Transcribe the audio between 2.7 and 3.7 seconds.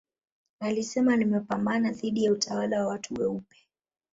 wa watu weupe